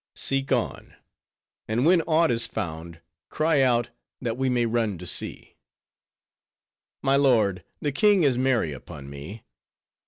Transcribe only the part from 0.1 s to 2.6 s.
"Seek on; and when aught is